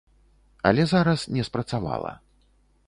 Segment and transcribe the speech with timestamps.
[0.67, 2.19] Але зараз не спрацавала.